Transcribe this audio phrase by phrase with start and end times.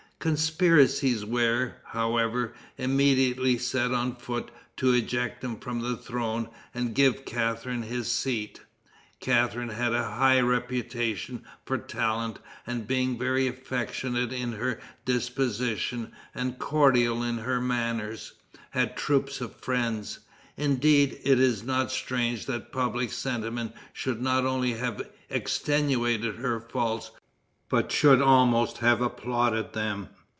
[0.29, 7.25] Conspiracies were, however, immediately set on foot to eject him from the throne and give
[7.25, 8.61] Catharine his seat.
[9.19, 12.37] Catharine had a high reputation for talent,
[12.67, 18.33] and being very affectionate in her disposition and cordial in her manners,
[18.69, 20.19] had troops of friends.
[20.55, 27.09] Indeed, it is not strange that public sentiment should not only have extenuated her faults,
[27.69, 30.09] but should almost have applauded them.